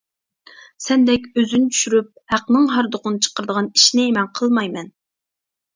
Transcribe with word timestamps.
سەندەك 0.85 1.27
ئۆزىنى 1.41 1.69
چۈشۈرۈپ 1.75 2.09
ھەقنىڭ 2.35 2.67
ھاردۇقىنى 2.75 3.25
چىقىرىدىغان 3.27 3.73
ئىشىنى 3.75 4.11
مەن 4.19 4.35
قىلمايمەن. 4.41 4.93